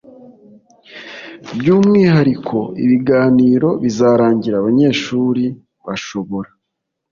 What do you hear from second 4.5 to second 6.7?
abanyeshuri bashobora